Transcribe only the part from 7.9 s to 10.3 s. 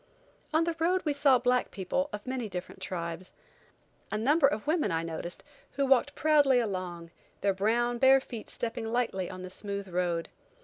bare feet stepping lightly on the smooth road.